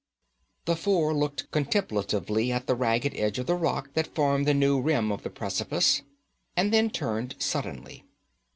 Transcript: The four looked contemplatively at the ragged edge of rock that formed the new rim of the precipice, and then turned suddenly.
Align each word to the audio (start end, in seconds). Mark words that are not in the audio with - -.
The 0.65 0.75
four 0.75 1.13
looked 1.13 1.51
contemplatively 1.51 2.51
at 2.51 2.65
the 2.65 2.73
ragged 2.75 3.13
edge 3.15 3.37
of 3.37 3.47
rock 3.49 3.91
that 3.93 4.15
formed 4.15 4.47
the 4.47 4.53
new 4.55 4.81
rim 4.81 5.11
of 5.11 5.21
the 5.21 5.29
precipice, 5.29 6.01
and 6.57 6.73
then 6.73 6.89
turned 6.89 7.35
suddenly. 7.37 8.03